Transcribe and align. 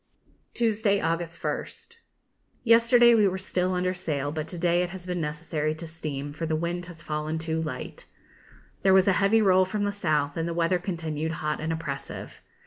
Tuesday, 0.55 0.99
August 0.99 1.39
1st. 1.39 1.97
Yesterday 2.63 3.13
we 3.13 3.27
were 3.27 3.37
still 3.37 3.75
under 3.75 3.93
sail, 3.93 4.31
but 4.31 4.47
to 4.47 4.57
day 4.57 4.81
it 4.81 4.89
has 4.89 5.05
been 5.05 5.21
necessary 5.21 5.75
to 5.75 5.85
steam, 5.85 6.33
for 6.33 6.47
the 6.47 6.55
wind 6.55 6.87
has 6.87 7.03
fallen 7.03 7.37
too 7.37 7.61
light. 7.61 8.05
There 8.81 8.95
was 8.95 9.07
a 9.07 9.13
heavy 9.21 9.43
roll 9.43 9.63
from 9.63 9.83
the 9.83 9.91
south, 9.91 10.37
and 10.37 10.47
the 10.47 10.55
weather 10.55 10.79
continued 10.79 11.33
hot 11.33 11.61
and 11.61 11.71
oppressive. 11.71 12.41